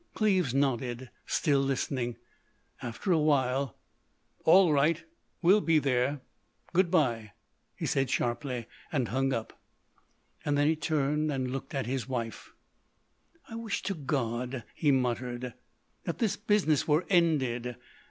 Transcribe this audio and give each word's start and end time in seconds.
Cleves 0.15 0.51
nodded, 0.51 1.11
still 1.27 1.59
listening. 1.59 2.15
After 2.81 3.11
a 3.11 3.19
while: 3.19 3.77
"All 4.45 4.73
right. 4.73 5.03
We'll 5.43 5.61
be 5.61 5.77
there. 5.77 6.21
Good 6.73 6.89
bye," 6.89 7.33
he 7.75 7.85
said 7.85 8.09
sharply; 8.09 8.65
and 8.91 9.09
hung 9.09 9.31
up. 9.31 9.61
Then 10.43 10.57
he 10.65 10.75
turned 10.75 11.31
and 11.31 11.51
looked 11.51 11.75
at 11.75 11.85
his 11.85 12.09
wife. 12.09 12.51
"I 13.47 13.53
wish 13.53 13.83
to 13.83 13.93
God," 13.93 14.63
he 14.73 14.89
muttered, 14.91 15.53
"that 16.05 16.17
this 16.17 16.35
business 16.35 16.87
were 16.87 17.05
ended. 17.07 17.75